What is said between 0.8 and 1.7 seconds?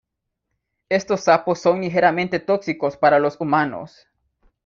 Estos sapos